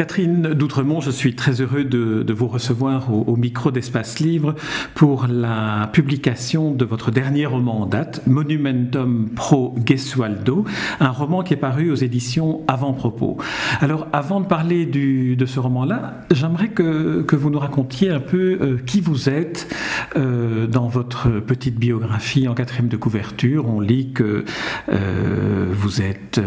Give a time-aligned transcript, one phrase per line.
[0.00, 4.54] Catherine d'Outremont, je suis très heureux de, vous recevoir au, micro d'Espace Livre
[4.94, 10.64] pour la publication de votre dernier roman en date, Monumentum Pro Gesualdo,
[11.00, 13.36] un roman qui est paru aux éditions Avant-Propos.
[13.82, 18.78] Alors, avant de parler de ce roman-là, j'aimerais que, vous nous racontiez un peu euh,
[18.86, 19.68] qui vous êtes
[20.16, 23.68] euh, dans votre petite biographie en quatrième de couverture.
[23.68, 24.46] On lit que
[24.90, 26.40] euh, vous êtes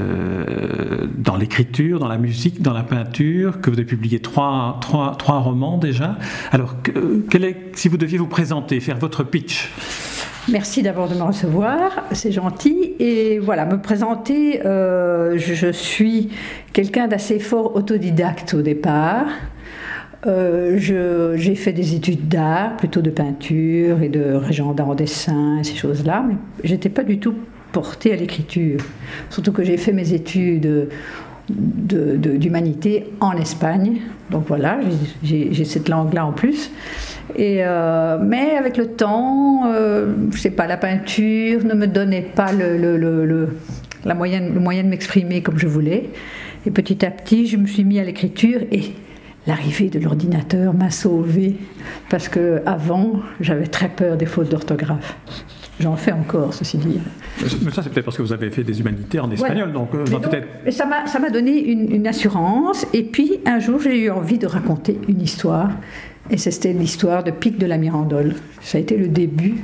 [1.19, 5.39] dans l'écriture, dans la musique, dans la peinture que vous avez publié trois, trois, trois
[5.39, 6.17] romans déjà.
[6.51, 6.75] Alors,
[7.33, 9.71] est, si vous deviez vous présenter, faire votre pitch
[10.51, 12.95] Merci d'abord de me recevoir, c'est gentil.
[12.99, 16.31] Et voilà, me présenter, euh, je, suis
[16.73, 19.27] quelqu'un d'assez fort autodidacte au départ.
[20.25, 20.77] Euh,
[21.37, 25.75] j'ai fait des études d'art, plutôt de peinture et de régent d'art en dessin ces
[25.75, 27.35] choses-là, mais j'étais pas du tout
[27.71, 28.79] portée à l'écriture.
[29.29, 30.89] Surtout que j'ai fait mes études
[31.49, 34.01] d'humanité en Espagne.
[34.31, 34.79] Donc voilà,
[35.23, 36.71] j'ai cette langue-là en plus.
[37.35, 42.21] Et euh, mais avec le temps, euh, je sais pas, la peinture ne me donnait
[42.21, 43.57] pas le, le,
[44.03, 46.09] la moyenne, le moyen de m'exprimer comme je voulais.
[46.65, 48.93] Et petit à petit, je me suis mis à l'écriture et
[49.47, 51.55] l'arrivée de l'ordinateur m'a sauvée
[52.09, 55.17] parce que avant, j'avais très peur des fautes d'orthographe.
[55.79, 56.99] J'en fais encore, ceci dit.
[57.63, 59.71] Mais ça, c'est peut-être parce que vous avez fait des humanités en espagnol.
[59.71, 62.85] Donc, euh, peut ça m'a donné une, assurance.
[62.93, 65.71] Et puis, un jour, j'ai eu envie de raconter une histoire.
[66.29, 68.35] Et c'était l'histoire de Pic de la Mirandole.
[68.61, 69.55] Ça a été le début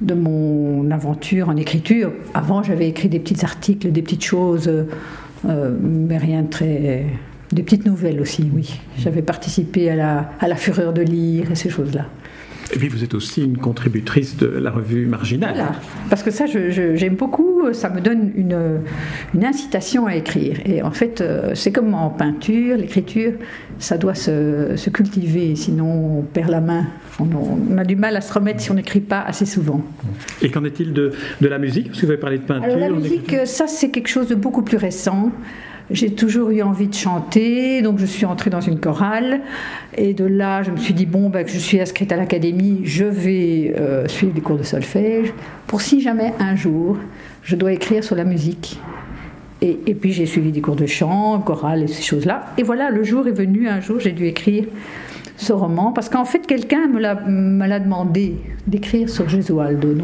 [0.00, 2.12] de mon aventure en écriture.
[2.34, 7.06] Avant, j'avais écrit des petits articles, des petites choses, euh, mais rien de très.
[7.50, 8.78] Des petites nouvelles aussi, oui.
[8.98, 12.04] J'avais participé à la, à la fureur de lire et ces choses-là.
[12.74, 15.54] Et puis vous êtes aussi une contributrice de la revue Marginale.
[15.54, 15.72] Voilà,
[16.10, 18.80] parce que ça j'aime beaucoup, ça me donne une,
[19.34, 20.58] une, incitation à écrire.
[20.66, 23.32] Et en fait, euh, c'est comme en peinture, l'écriture,
[23.78, 26.86] ça doit se, se, cultiver, sinon on perd la main.
[27.20, 29.82] On, a du mal à se remettre si on n'écrit pas assez souvent.
[30.42, 31.88] Et qu'en est-il de, de, la musique?
[31.88, 32.64] Parce que vous avez parlé de peinture.
[32.64, 35.32] Alors, la musique, ça c'est quelque chose de beaucoup plus récent.
[35.90, 39.40] J'ai toujours eu envie de chanter, donc je suis entrée dans une chorale.
[39.96, 43.06] Et de là, je me suis dit, bon, ben, je suis inscrite à l'académie, je
[43.06, 45.32] vais euh, suivre des cours de solfège,
[45.66, 46.98] pour si jamais un jour,
[47.42, 48.78] je dois écrire sur la musique.
[49.60, 52.46] Et, puis j'ai suivi des cours de chant, chorale et ces choses-là.
[52.58, 54.64] Et voilà, le jour est venu, un jour, j'ai dû écrire
[55.36, 56.98] ce roman, parce qu'en fait, quelqu'un me
[57.66, 59.94] l'a demandé d'écrire sur Gesualdo.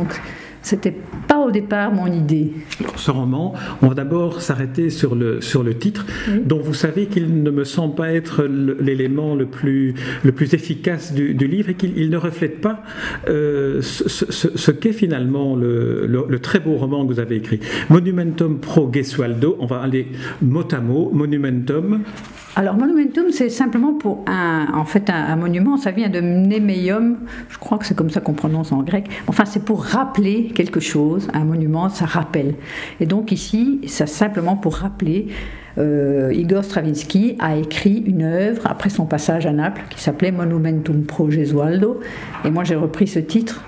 [0.65, 0.95] C'était
[1.29, 2.53] pas au départ mon idée.
[2.97, 6.07] ce roman, on va d'abord s'arrêter sur le, sur le titre,
[6.45, 9.95] dont vous savez qu'il ne me semble pas être l'élément le plus,
[10.25, 12.83] le plus efficace du, livre et qu'il ne reflète pas
[13.29, 17.61] euh, ce, qu'est finalement le, le, très beau roman que vous avez écrit.
[17.91, 20.09] Monumentum pro Gesualdo, on va aller
[20.41, 21.11] mot à mot.
[21.13, 22.01] Monumentum,
[22.57, 25.77] alors, monumentum, c'est simplement pour un, en fait, un, monument.
[25.77, 27.19] Ça vient de mnemeium.
[27.49, 29.07] Je crois que c'est comme ça qu'on prononce en grec.
[29.27, 31.27] Enfin, c'est pour rappeler quelque chose.
[31.35, 32.55] Un monument, ça rappelle.
[33.01, 35.29] Et donc ici, c'est simplement pour rappeler.
[35.79, 41.03] Euh, Igor Stravinsky a écrit une œuvre après son passage à Naples qui s'appelait Monumentum
[41.03, 41.99] pro Gesualdo.
[42.45, 43.65] Et moi, j'ai repris ce titre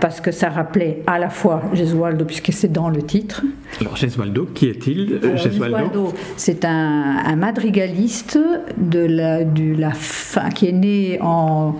[0.00, 3.42] parce que ça rappelait à la fois Gesualdo, puisque c'est dans le titre.
[3.80, 8.38] Alors Gesualdo, qui est-il euh, Gesualdo, c'est un, madrigaliste
[8.76, 11.76] de la, la fin, qui est né en,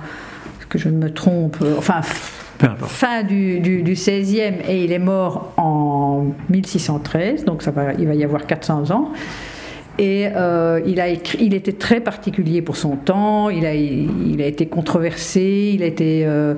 [0.68, 2.00] que je ne me trompe, enfin
[2.86, 8.14] fin du, du, 16e et il est mort en 1613, donc ça va, il va
[8.14, 9.12] y avoir 400 ans.
[9.98, 14.42] Et euh, il, a écrit, il était très particulier pour son temps, il a, il
[14.42, 16.54] a été controversé, il a, été, euh,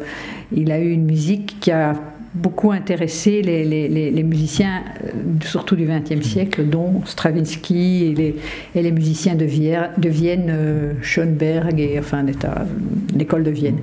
[0.53, 1.95] il a eu une musique qui a
[2.35, 5.11] beaucoup intéressé les, les, les, musiciens, euh,
[5.43, 8.37] surtout du XXe siècle, dont Stravinsky et les,
[8.75, 12.25] et les musiciens de Vienne, de Vienne Schoenberg et enfin
[13.15, 13.79] l'école de Vienne.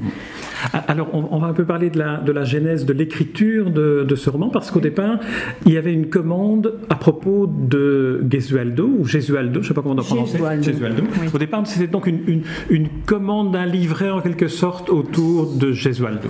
[0.74, 4.16] Ah, alors, on, va un peu parler de la, de la genèse de l'écriture de,
[4.16, 5.20] ce roman, parce qu'au départ,
[5.66, 9.82] il y avait une commande à propos de Gesualdo, ou Gesualdo, je ne sais pas
[9.82, 10.40] comment on doit prononcer.
[10.62, 11.04] Gesualdo.
[11.34, 15.72] Au départ, c'était donc une, une, une commande d'un livret, en quelque sorte, autour de
[15.72, 16.30] Gesualdo.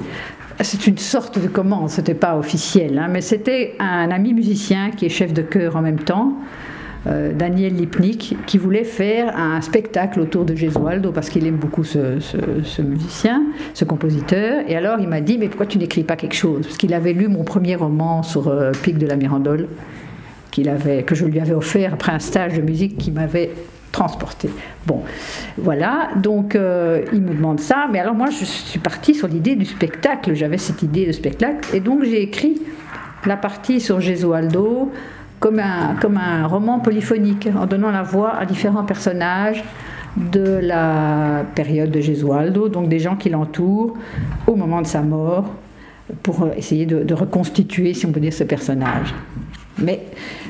[0.61, 4.91] C'est une sorte de commande, ce n'était pas officiel, hein, mais c'était un ami musicien
[4.91, 6.33] qui est chef de chœur en même temps.
[7.07, 11.83] Euh, Daniel Lipnik, qui voulait faire un spectacle autour de Gesualdo parce qu'il aime beaucoup
[11.83, 12.17] ce,
[12.81, 13.43] musicien,
[13.75, 14.63] ce compositeur.
[14.67, 16.65] Et alors il m'a dit Mais pourquoi tu n'écris pas quelque chose?
[16.65, 19.67] Parce qu'il avait lu mon premier roman sur euh, Pic de la Mirandole,
[20.51, 23.51] que je lui avais offert après un stage de musique qui m'avait
[23.91, 24.49] transporté.
[24.85, 25.01] Bon,
[25.57, 29.55] voilà, donc euh, il me demande ça, mais alors moi je suis partie sur l'idée
[29.55, 32.61] du spectacle, j'avais cette idée de spectacle, et donc j'ai écrit
[33.25, 34.91] la partie sur Gesualdo
[35.39, 39.63] comme un, comme un roman polyphonique, en donnant la voix à différents personnages
[40.17, 43.95] de la période de Gesualdo, donc des gens qui l'entourent
[44.47, 45.45] au moment de sa mort,
[46.23, 49.13] pour essayer de, reconstituer, si on peut dire, ce personnage.
[49.79, 50.01] Mais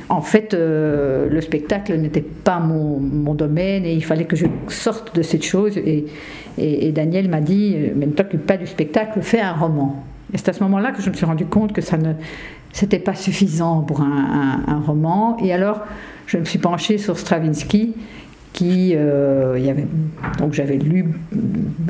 [0.10, 5.16] en fait, euh, le spectacle n'était pas mon, domaine et il fallait que je sorte
[5.16, 5.78] de cette chose.
[5.78, 10.04] Et, Daniel m'a dit, euh, mais ne t'occupe pas du spectacle, fais un roman.
[10.34, 12.14] Et c'est à ce moment-là que je me suis rendu compte que ça ne
[12.72, 15.38] c'était pas suffisant pour un, roman.
[15.42, 15.82] Et alors,
[16.28, 17.94] je me suis penchée sur Stravinsky,
[18.52, 19.58] qui euh,
[20.40, 21.06] donc j'avais lu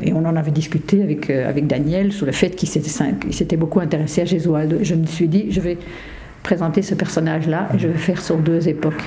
[0.02, 4.22] et on en avait discuté avec, avec Daniel sur le fait qu'il s'était beaucoup intéressé
[4.22, 4.78] à Gesualdo.
[4.82, 5.76] Je me suis dit, je vais
[6.46, 9.02] présenter ce personnage-là je vais faire sur deux époques.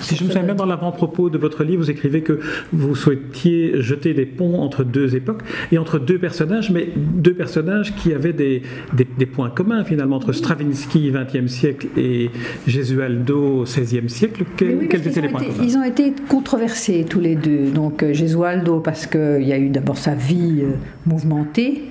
[0.00, 2.38] Si je me souviens bien, dans l'avant-propos de votre livre, vous écrivez que
[2.72, 5.42] vous souhaitiez jeter des ponts entre deux époques
[5.72, 8.62] et entre deux personnages, mais deux personnages qui avaient des,
[8.94, 12.30] des, points communs finalement entre Stravinsky, 20e siècle, et
[12.66, 14.44] Gesualdo, 16e siècle.
[14.56, 17.70] quels étaient les points communs Ils ont été controversés tous les deux.
[17.74, 20.74] Donc euh, Gesualdo, parce qu'il y a eu d'abord sa vie euh,
[21.04, 21.82] mouvementée,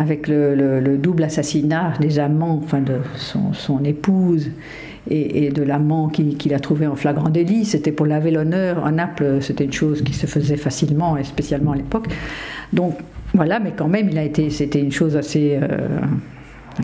[0.00, 4.50] avec le, double assassinat des amants, enfin de son, épouse
[5.10, 7.66] et, de l'amant qu'il a trouvé en flagrant délit.
[7.66, 8.82] C'était pour laver l'honneur.
[8.82, 12.08] En Naples, c'était une chose qui se faisait facilement, et spécialement à l'époque.
[12.72, 12.96] Donc
[13.34, 15.58] voilà, mais quand même, il a été, c'était une chose assez.
[15.60, 15.66] Euh,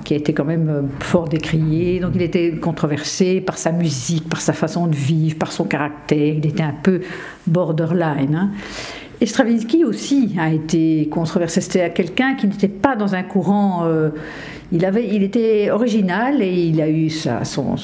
[0.04, 2.00] qui a été quand même euh, fort décriée.
[2.00, 6.34] Donc il était controversé par sa musique, par sa façon de vivre, par son caractère.
[6.36, 7.00] Il était un peu
[7.46, 8.34] borderline.
[8.34, 8.50] Hein.
[9.20, 11.60] Et Stravinsky aussi a été controversé.
[11.62, 13.84] C'était quelqu'un qui n'était pas dans un courant.
[13.84, 14.10] Euh,
[14.72, 17.76] il, avait, il était original et il a eu son,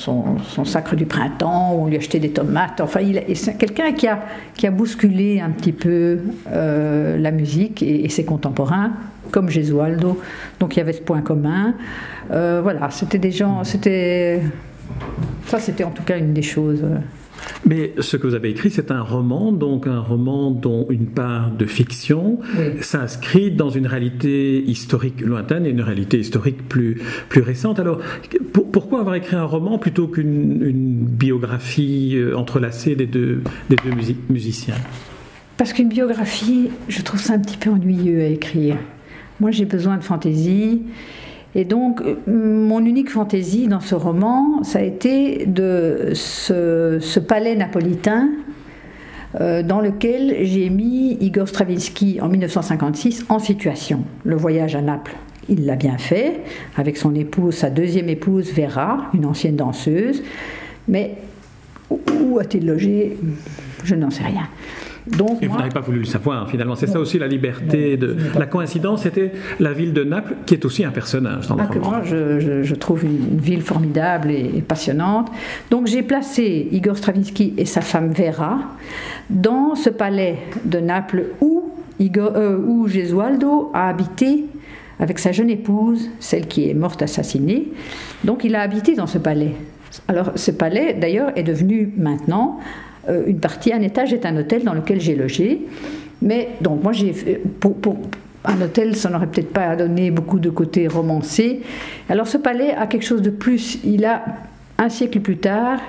[0.64, 2.82] sacre du printemps où on lui achetait des tomates.
[2.82, 3.00] Enfin,
[3.34, 4.20] c'est quelqu'un qui a,
[4.54, 6.18] qui a bousculé un petit peu
[6.50, 8.92] euh, la musique et, ses contemporains,
[9.30, 10.20] comme Gesualdo.
[10.60, 11.74] Donc il y avait ce point commun.
[12.30, 13.64] Euh, voilà, c'était des gens.
[13.64, 14.42] C'était.
[15.46, 16.84] Ça, c'était en tout cas une des choses.
[17.64, 21.50] Mais ce que vous avez écrit, c'est un roman, donc un roman dont une part
[21.50, 22.38] de fiction
[22.80, 27.78] s'inscrit dans une réalité historique lointaine et une réalité historique plus, plus récente.
[27.78, 28.00] Alors,
[28.72, 33.92] pourquoi avoir écrit un roman plutôt qu'une biographie euh, entrelacée des deux, des deux
[34.28, 34.74] musiciens?
[35.56, 38.76] Parce qu'une biographie, je trouve ça un petit peu ennuyeux à écrire.
[39.40, 40.82] Moi, j'ai besoin de fantaisie.
[41.54, 48.30] Et donc, mon unique fantaisie dans ce roman, ça a été de ce, palais napolitain
[49.40, 54.04] euh, dans lequel j'ai mis Igor Stravinsky en 1956 en situation.
[54.24, 55.14] Le voyage à Naples,
[55.48, 56.40] il l'a bien fait,
[56.76, 60.22] avec son épouse, sa deuxième épouse Vera, une ancienne danseuse.
[60.88, 61.16] Mais
[61.90, 63.18] où a-t-il logé?
[63.84, 64.48] Je n'en sais rien.
[65.06, 66.76] Donc, et vous n'avez pas voulu le savoir, finalement.
[66.76, 68.16] C'est ça aussi la liberté de.
[68.38, 71.80] La coïncidence, c'était la ville de Naples, qui est aussi un personnage dans roman.
[71.80, 75.30] Moi, je, trouve une, ville formidable et, passionnante.
[75.70, 78.58] Donc, j'ai placé Igor Stravinsky et sa femme Vera
[79.30, 84.44] dans ce palais de Naples où, Igor, euh, où Gesualdo a habité
[85.00, 87.68] avec sa jeune épouse, celle qui est morte assassinée.
[88.22, 89.54] Donc, il a habité dans ce palais.
[90.06, 92.60] Alors, ce palais, d'ailleurs, est devenu maintenant
[93.08, 95.66] euh, une partie, un étage est un hôtel dans lequel j'ai logé.
[96.20, 97.12] Mais donc moi j'ai
[97.60, 97.76] pour,
[98.44, 101.60] un hôtel, ça n'aurait peut-être pas donné beaucoup de côté romancé.
[102.08, 103.78] Alors ce palais a quelque chose de plus.
[103.84, 104.24] Il a
[104.78, 105.80] un siècle plus tard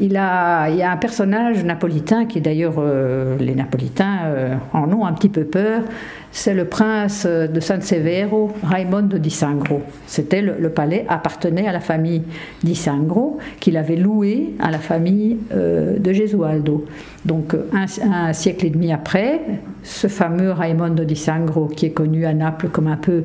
[0.00, 4.92] il, a, il y a un personnage napolitain qui d'ailleurs euh, les Napolitains euh, en
[4.92, 5.82] ont un petit peu peur.
[6.36, 9.82] C'est le prince de San Severo, Raimondo di Sangro.
[10.08, 12.22] C'était le, palais appartenait à la famille
[12.64, 16.86] di Sangro qu'il avait loué à la famille euh, de Gesualdo.
[17.24, 19.42] Donc un, siècle et demi après,
[19.84, 23.22] ce fameux Raimondo di Sangro qui est connu à Naples comme un peu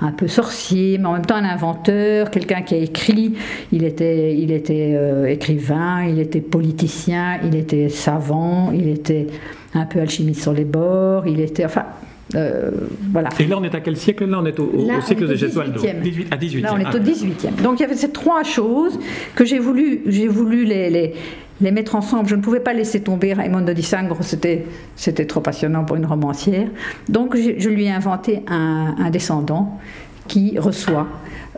[0.00, 3.34] un peu sorcier, mais en même temps un inventeur, quelqu'un qui a écrit.
[3.72, 9.26] Il était, il était euh, écrivain, il était politicien, il était savant, il était
[9.74, 11.86] un peu alchimiste sur les bords, il était, enfin,
[12.34, 12.70] euh,
[13.12, 13.28] voilà.
[13.38, 14.24] Et là, on est à quel siècle?
[14.26, 14.70] Là, on est au,
[15.02, 15.80] siècle de Gesualdo.
[15.80, 17.62] 18, à 18 Là, on est au 18e.
[17.62, 18.98] Donc, il y avait ces trois choses
[19.34, 21.14] que j'ai voulu, j'ai voulu les, les,
[21.60, 22.28] les, mettre ensemble.
[22.28, 24.64] Je ne pouvais pas laisser tomber Raymond Di Sangro, c'était,
[24.96, 26.68] c'était trop passionnant pour une romancière.
[27.08, 29.78] Donc, je, lui ai inventé un, descendant
[30.26, 31.06] qui reçoit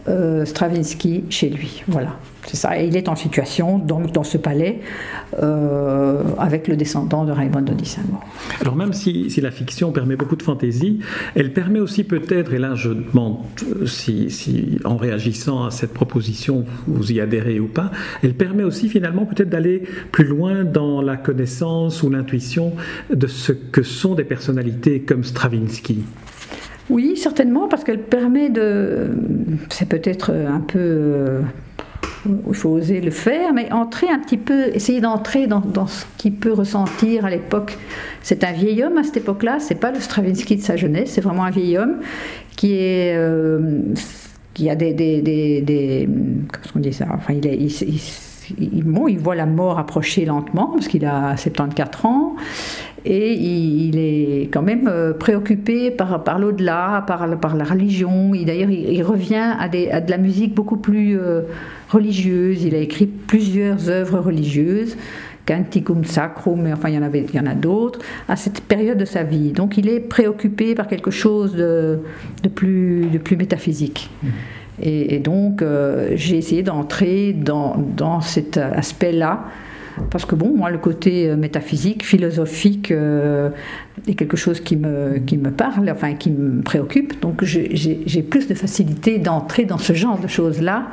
[0.08, 1.82] euh, Stravinsky chez lui.
[1.88, 2.18] Voilà.
[2.46, 2.80] C'est ça.
[2.80, 4.80] Et il est en situation, donc, dans ce palais,
[5.42, 7.74] euh, avec le descendant de Raymond de
[8.60, 11.00] Alors, même si, la fiction permet beaucoup de fantaisie,
[11.34, 13.38] elle permet aussi peut-être, et là je demande
[13.86, 17.90] si, si, en réagissant à cette proposition vous y adhérez ou pas,
[18.22, 22.72] elle permet aussi finalement peut-être d'aller plus loin dans la connaissance ou l'intuition
[23.12, 25.98] de ce que sont des personnalités comme Stravinsky.
[26.88, 29.08] Oui, certainement, parce qu'elle permet de.
[29.70, 31.40] C'est peut-être un peu.
[32.48, 36.34] Il faut oser le faire, mais entrer un petit peu, essayer d'entrer dans, ce qu'il
[36.34, 37.78] peut ressentir à l'époque.
[38.22, 41.20] C'est un vieil homme à cette époque-là, c'est pas le Stravinsky de sa jeunesse, c'est
[41.20, 41.96] vraiment un vieil homme
[42.56, 43.16] qui est.
[43.16, 43.80] Euh,
[44.68, 44.94] a des.
[44.94, 46.08] des, des,
[46.50, 50.88] comment on dit ça Enfin, il, est, bon, il voit la mort approcher lentement, parce
[50.88, 52.36] qu'il a 74 ans
[53.06, 58.32] et il, est quand même euh, préoccupé par, par l'au-delà, par, par, la religion.
[58.32, 61.42] D'ailleurs, il, revient à, des, à, de la musique beaucoup plus euh,
[61.88, 62.64] religieuse.
[62.64, 64.96] Il a écrit plusieurs œuvres religieuses.
[65.46, 68.62] Canticum Sacrum, mais enfin il y en, avait, il y en a d'autres, à cette
[68.62, 69.52] période de sa vie.
[69.52, 72.00] Donc il est préoccupé par quelque chose de,
[72.42, 74.10] de, plus, de plus métaphysique.
[74.24, 74.26] Mmh.
[74.82, 79.44] Et, donc euh, j'ai essayé d'entrer dans, dans cet aspect-là
[80.10, 83.50] parce que bon, moi, le côté euh, métaphysique, philosophique euh,
[84.06, 87.20] est quelque chose qui me, parle, enfin qui me préoccupe.
[87.20, 90.88] Donc j'ai plus de facilité d'entrer dans ce genre de choses-là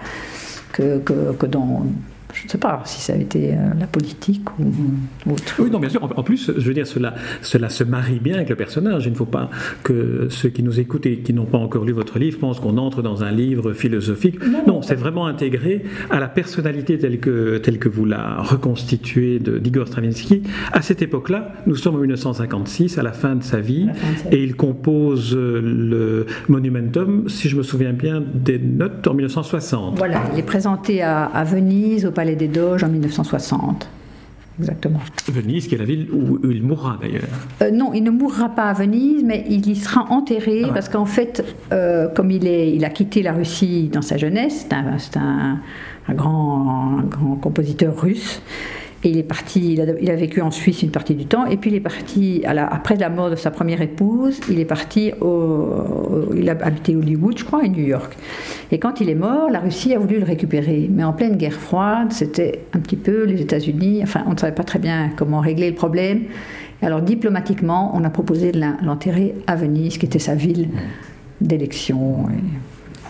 [0.71, 1.85] que dans,
[2.33, 5.55] je ne sais pas si ça a été euh, la politique ou autre.
[5.59, 6.01] Oui, non, bien sûr.
[6.03, 9.05] En plus, je veux dire, cela, cela se marie bien avec le personnage.
[9.05, 9.49] Il ne faut pas
[9.83, 12.77] que ceux qui nous écoutent et qui n'ont pas encore lu votre livre pensent qu'on
[12.77, 14.39] entre dans un livre philosophique.
[14.67, 19.87] Non, c'est vraiment intégré à la personnalité telle que, telle que vous la reconstituez d'Igor
[19.87, 20.43] Stravinsky.
[20.71, 23.87] À cette époque-là, nous sommes en 1956, à la fin de sa vie,
[24.31, 29.97] et il compose le Monumentum, si je me souviens bien, des notes en 1960.
[29.97, 33.87] Voilà, il est présenté à, à Venise, au Palais des Doges en 1960.
[34.59, 34.99] Exactement.
[35.29, 37.23] Venise, qui est la ville où il mourra d'ailleurs.
[37.61, 40.89] Euh, non, il ne mourra pas à Venise, mais il y sera enterré ah parce
[40.89, 44.67] qu'en fait, euh, comme il, est, il a quitté la Russie dans sa jeunesse,
[44.99, 45.59] c'est un,
[46.09, 48.41] grand, un grand compositeur russe.
[49.05, 51.71] Et il est parti, il a, vécu en Suisse une partie du temps, et puis
[51.71, 55.11] il est parti, à la, après la mort de sa première épouse, il est parti,
[55.19, 58.15] au, il a habité Hollywood, je crois, et New York.
[58.71, 60.89] Et quand il est mort, la Russie a voulu le récupérer.
[60.89, 64.55] Mais en pleine guerre froide, c'était un petit peu les États-Unis, enfin, on ne savait
[64.55, 66.23] pas très bien comment régler le problème.
[66.81, 70.69] Alors diplomatiquement, on a proposé de l'enterrer à Venise, qui était sa ville
[71.41, 72.27] d'élection,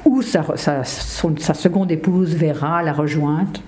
[0.05, 3.61] où sa, sa, sa, seconde épouse Vera l'a rejointe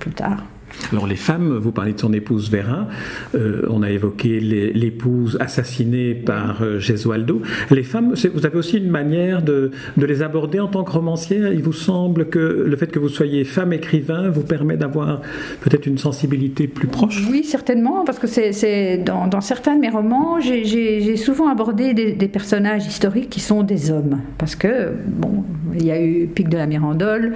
[0.00, 0.44] plus tard.
[0.92, 2.88] Alors les femmes, vous parlez de son épouse Vera,
[3.34, 7.42] euh, on a évoqué l'épouse assassinée par euh, Gesualdo.
[7.70, 11.52] Les femmes, vous avez aussi une manière de, les aborder en tant que romancière.
[11.52, 15.20] Il vous semble que le fait que vous soyez femme écrivain vous permet d'avoir
[15.60, 17.26] peut-être une sensibilité plus proche?
[17.30, 22.86] Oui, certainement, parce que c'est dans, certains de mes romans, j'ai souvent abordé des, personnages
[22.86, 24.20] historiques qui sont des hommes.
[24.36, 25.44] Parce que, bon,
[25.74, 27.34] il y a eu Pic de la Mirandole,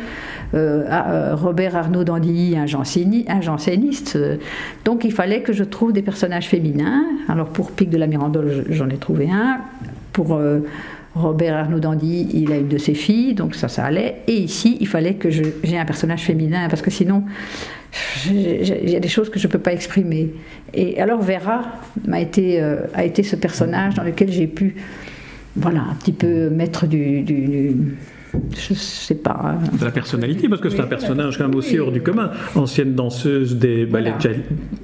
[0.55, 4.19] euh, ah, Robert Arnaud d'Andilly, un janséniste, janséniste.
[4.85, 7.05] Donc il fallait que je trouve des personnages féminins.
[7.29, 9.61] Alors pour Pic de la Mirandole, j'en ai trouvé un.
[10.13, 10.61] Pour euh,
[11.15, 14.17] Robert Arnaud Dandy, il a une de ses filles, donc ça, ça allait.
[14.27, 17.25] Et ici, il fallait que j'ai un personnage féminin, parce que sinon,
[18.31, 20.33] il y a des choses que je ne peux pas exprimer.
[20.73, 21.65] Et alors Vera
[22.07, 24.77] m'a été, euh, a été ce personnage dans lequel j'ai pu,
[25.57, 27.77] voilà, un petit peu mettre du
[28.57, 29.57] je sais pas.
[29.79, 32.31] De la personnalité, parce que c'est un personnage quand même aussi hors du commun.
[32.55, 34.15] Ancienne danseuse des ballets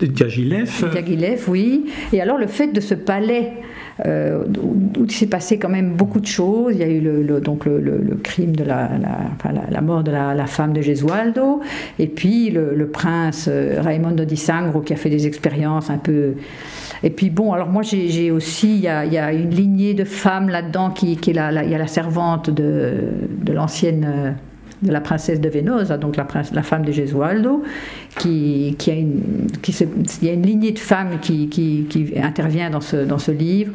[0.01, 0.71] de Djagilev.
[0.93, 1.87] Djagilev, oui.
[2.13, 3.53] Et alors le fait de ce palais
[4.07, 6.75] euh, où, il s'est passé quand même beaucoup de choses.
[6.75, 8.91] Il y a eu le, donc le, crime de la,
[9.71, 11.61] la, mort de la, femme de Gesualdo,
[11.99, 16.35] et puis le, prince euh, Raimondo di Sangro qui a fait des expériences un peu.
[17.03, 20.91] Et puis bon, alors moi j'ai aussi, il y, a, une lignée de femmes là-dedans
[20.91, 22.95] qui, est la, il y a la servante de,
[23.53, 24.31] l'ancienne euh,
[24.83, 26.25] de la princesse de Venosa, donc la,
[26.63, 27.63] femme de Gesualdo,
[28.17, 29.73] qui, qui a une, qui
[30.23, 33.73] il y a une lignée de femmes qui, qui, intervient dans ce, dans ce livre.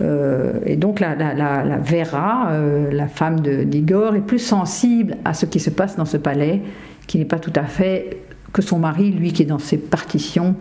[0.00, 5.34] Euh, et donc la, la, la, Vera, euh, la femme d'Igor, est plus sensible à
[5.34, 6.62] ce qui se passe dans ce palais,
[7.06, 8.18] qui n'est pas tout à fait
[8.52, 10.56] que son mari, lui qui est dans ses partitions,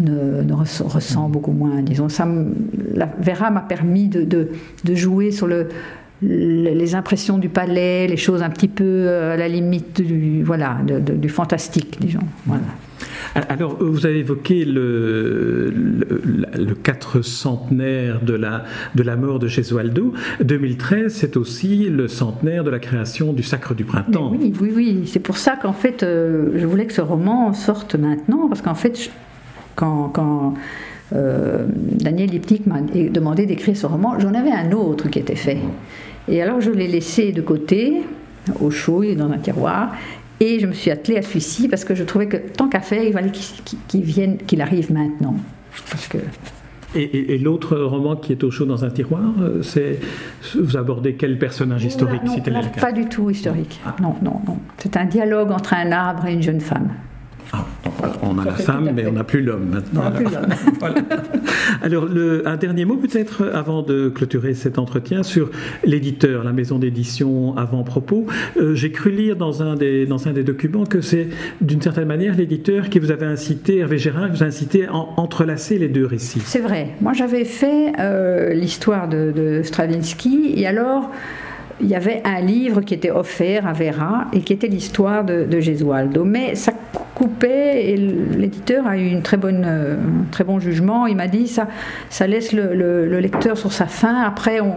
[0.00, 1.82] ne, ne ressent, beaucoup moins.
[1.82, 2.28] Disons, ça,
[2.94, 4.48] la Vera m'a permis de, de,
[4.84, 5.68] de, jouer sur le,
[6.22, 11.28] les impressions du palais, les choses un petit peu à la limite du, voilà, du
[11.28, 12.20] fantastique, disons.
[12.46, 12.64] Voilà.
[13.34, 20.12] Alors, vous avez évoqué le, le, 4 centenaire de la, de la mort de Gesualdo.
[20.40, 24.30] 2013, c'est aussi le centenaire de la création du Sacre du Printemps.
[24.32, 25.02] oui, oui, oui.
[25.06, 28.74] C'est pour ça qu'en fait, euh, je voulais que ce roman sorte maintenant, parce qu'en
[28.74, 29.10] fait,
[29.74, 30.54] quand, quand
[31.14, 35.58] euh, Daniel Lipnik m'a demandé d'écrire ce roman, j'en avais un autre qui était fait.
[36.28, 38.02] Et alors, je l'ai laissé de côté,
[38.60, 39.94] au chaud et dans un tiroir.
[40.40, 43.02] Et je me suis attelée à celui-ci parce que je trouvais que tant qu'à faire,
[43.02, 43.30] il fallait
[43.88, 45.36] qu'il vienne, qu'il arrive maintenant.
[45.90, 46.18] Parce que
[46.96, 49.98] et, l'autre roman qui est au chaud dans un tiroir, euh, c'est
[50.54, 53.80] vous abordez quel personnage historique non, Pas du tout historique.
[53.84, 53.96] Ah.
[54.00, 54.58] Non, non, non.
[54.78, 56.90] C'est un dialogue entre un arbre et une jeune femme.
[57.54, 60.02] Ah, on a la femme, mais on n'a plus l'homme maintenant.
[61.82, 62.08] Alors,
[62.44, 65.50] un dernier mot peut-être avant de clôturer cet entretien sur
[65.84, 68.26] l'éditeur, la maison d'édition avant-propos.
[68.56, 71.28] Euh, j'ai cru lire dans un, des, dans un des documents que c'est
[71.60, 74.94] d'une certaine manière l'éditeur qui vous avait incité, Hervé Gérard, qui vous a incité à
[74.94, 76.42] entrelacer les deux récits.
[76.44, 76.88] C'est vrai.
[77.00, 81.10] Moi, j'avais fait euh, l'histoire de, de Stravinsky et alors
[81.80, 85.60] il y avait un livre qui était offert à Vera et qui était l'histoire de,
[85.60, 86.24] Gesualdo.
[86.24, 86.72] Mais ça
[87.14, 91.06] coupait et l'éditeur a eu une très bonne, un très bon jugement.
[91.06, 91.68] Il m'a dit ça,
[92.10, 94.22] ça laisse le, lecteur sur sa faim.
[94.24, 94.74] Après, on,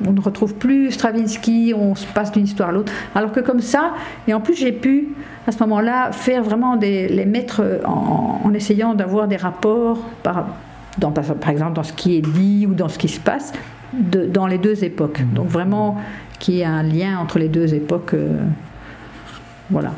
[0.00, 2.92] ne retrouve plus Stravinsky, on se passe d'une histoire à l'autre.
[3.14, 3.94] Alors que comme ça,
[4.26, 5.14] et en plus j'ai pu
[5.46, 10.46] à ce moment-là faire vraiment les mettre en, essayant d'avoir des rapports par,
[11.00, 13.52] par exemple dans ce qui est dit ou dans ce qui se passe
[14.00, 15.22] dans les deux époques.
[15.34, 15.96] Donc vraiment
[16.38, 18.14] qu'il y ait un lien entre les deux époques.
[18.14, 18.42] Euh,
[19.70, 19.92] voilà.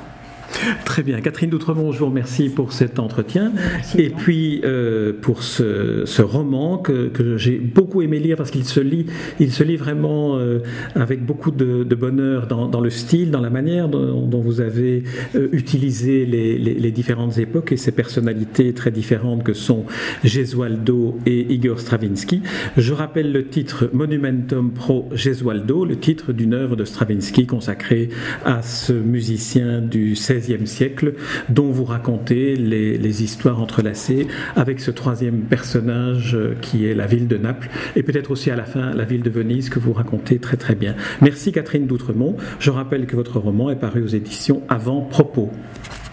[0.84, 1.20] Très bien.
[1.20, 3.52] Catherine Doutremont, je vous remercie pour cet entretien.
[3.98, 9.06] et puis euh, pour ce, roman que, j'ai beaucoup aimé lire parce qu'il se lit,
[9.40, 10.60] il se lit vraiment euh,
[10.94, 16.26] avec beaucoup de, bonheur dans, le style, dans la manière dont, vous avez euh, utilisé
[16.26, 19.84] les, différentes époques et ces personnalités très différentes que sont
[20.24, 22.42] Gesualdo et Igor Stravinsky.
[22.76, 28.08] Je rappelle le titre Monumentum pro Gesualdo, le titre d'une œuvre de Stravinsky consacrée
[28.44, 30.35] à ce musicien du 16
[30.66, 31.14] siècle,
[31.48, 34.26] dont vous racontez les, histoires entrelacées
[34.56, 38.56] avec ce troisième personnage euh, qui est la ville de Naples, et peut-être aussi à
[38.56, 40.94] la fin la ville de Venise que vous racontez très très bien.
[41.22, 42.36] Merci Catherine Doutremont.
[42.58, 45.50] Je rappelle que votre roman est paru aux éditions Avant Propos.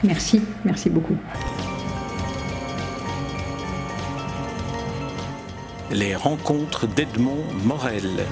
[0.03, 1.18] Merci, merci beaucoup.
[5.92, 8.25] Les rencontres d'Edmond Morel.